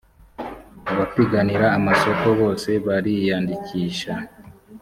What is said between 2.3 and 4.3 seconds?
bose bariyandikisha.